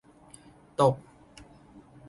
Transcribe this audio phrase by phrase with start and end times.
[0.77, 0.95] ตบ